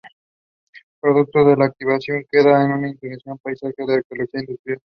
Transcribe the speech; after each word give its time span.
Producto 0.99 1.45
de 1.45 1.51
esta 1.51 1.65
actividad 1.65 1.99
queda 2.31 2.65
un 2.75 2.87
interesante 2.87 3.39
paisaje 3.43 3.75
de 3.85 3.95
arqueología 3.97 4.39
industrial. 4.41 4.79